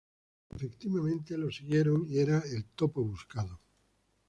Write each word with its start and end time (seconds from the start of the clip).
Efectivamente 0.49 1.37
lo 1.37 1.51
siguieron 1.51 2.07
y 2.09 2.17
era 2.17 2.39
el 2.39 2.65
topo 2.69 3.03
buscado. 3.03 3.59